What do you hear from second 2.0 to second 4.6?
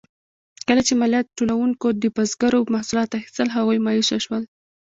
د بزګرو محصولات اخیستل، هغوی مایوسه شول.